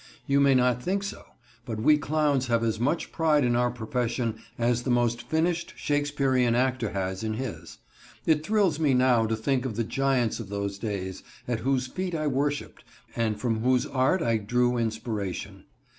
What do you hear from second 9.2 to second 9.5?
to